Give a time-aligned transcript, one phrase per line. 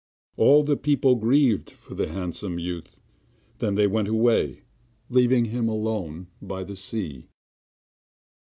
[0.35, 2.99] All the people grieved for the handsome youth;
[3.59, 4.63] then they went away,
[5.11, 7.27] leaving him alone by the sea.